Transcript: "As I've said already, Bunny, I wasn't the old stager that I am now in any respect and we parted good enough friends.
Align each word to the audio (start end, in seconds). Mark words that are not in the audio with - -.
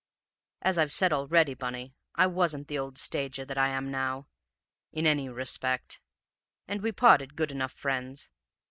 "As 0.63 0.79
I've 0.79 0.91
said 0.91 1.13
already, 1.13 1.53
Bunny, 1.53 1.93
I 2.15 2.25
wasn't 2.25 2.67
the 2.67 2.79
old 2.79 2.97
stager 2.97 3.45
that 3.45 3.57
I 3.59 3.67
am 3.69 3.91
now 3.91 4.29
in 4.91 5.05
any 5.05 5.29
respect 5.29 5.99
and 6.67 6.81
we 6.81 6.91
parted 6.91 7.35
good 7.35 7.51
enough 7.51 7.73
friends. 7.73 8.27